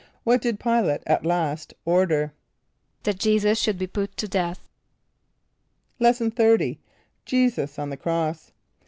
[0.15, 2.33] = What did P[=i]´late at last order?
[3.03, 4.67] =That J[=e]´[s+]us should be put to death.=
[5.99, 6.79] Lesson XXX.
[7.23, 8.51] Jesus on the Cross.